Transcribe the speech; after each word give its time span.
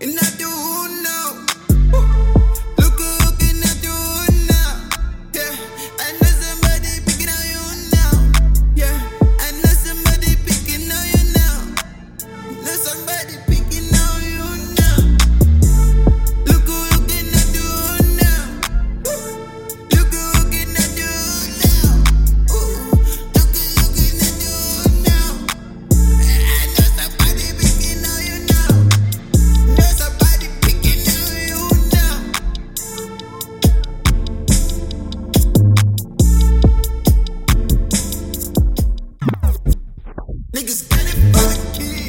And 0.00 0.16
I 0.16 0.30
do 0.38 0.67
Niggas 40.50 40.88
get 40.88 41.14
it 41.14 41.32
by 41.34 41.40
the 41.40 41.78
key. 41.78 42.07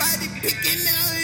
everybody 0.00 0.40
picking 0.40 0.86
out. 0.88 1.21